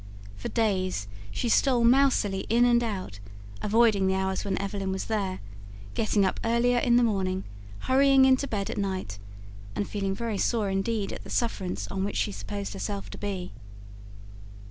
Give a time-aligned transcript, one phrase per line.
[0.35, 3.19] For days she stole mousily in and out,
[3.61, 5.41] avoiding the hours when Evelyn was there,
[5.93, 7.43] getting up earlier in the morning,
[7.81, 9.19] hurrying into bed at night
[9.75, 13.51] and feeling very sore indeed at the sufferance on which she supposed herself to be.